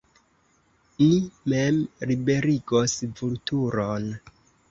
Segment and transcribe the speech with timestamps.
[1.01, 1.09] Ni
[1.53, 1.77] mem
[2.11, 4.09] liberigos Vulturon!